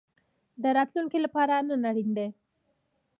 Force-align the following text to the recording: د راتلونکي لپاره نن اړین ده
د 0.61 0.63
راتلونکي 0.77 1.19
لپاره 1.25 1.53
نن 1.67 1.81
اړین 1.89 2.09
ده 2.17 2.27